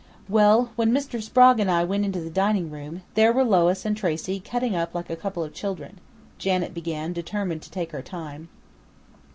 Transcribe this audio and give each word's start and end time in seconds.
"Well, 0.27 0.71
when 0.77 0.91
Mr. 0.91 1.21
Sprague 1.21 1.59
and 1.59 1.69
I 1.69 1.83
went 1.83 2.05
into 2.05 2.21
the 2.21 2.31
dining 2.31 2.71
room, 2.71 3.03
there 3.13 3.31
were 3.31 3.43
Lois 3.43 3.85
and 3.85 3.95
Tracey 3.95 4.39
cutting 4.39 4.75
up 4.75 4.95
like 4.95 5.11
a 5.11 5.15
couple 5.15 5.43
of 5.43 5.53
children," 5.53 5.99
Janet 6.39 6.73
began, 6.73 7.13
determined 7.13 7.61
to 7.61 7.69
take 7.69 7.91
her 7.91 8.01
time. 8.01 8.49